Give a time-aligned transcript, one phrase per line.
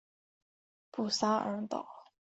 [0.89, 1.87] 布沙尔岛。